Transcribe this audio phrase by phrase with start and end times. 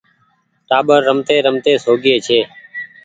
[0.67, 2.39] ٽآٻر رمتي رمتي سوگيئي ڇي۔